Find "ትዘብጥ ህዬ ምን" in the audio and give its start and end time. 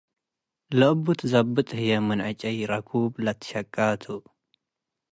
1.19-2.19